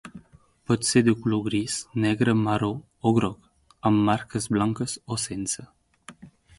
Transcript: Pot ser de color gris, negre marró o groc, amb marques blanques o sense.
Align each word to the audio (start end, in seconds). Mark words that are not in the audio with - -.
Pot 0.69 0.87
ser 0.91 1.03
de 1.07 1.13
color 1.25 1.43
gris, 1.49 1.75
negre 2.07 2.35
marró 2.41 2.71
o 3.11 3.13
groc, 3.21 3.49
amb 3.91 4.05
marques 4.11 4.53
blanques 4.59 5.01
o 5.17 5.23
sense. 5.31 5.71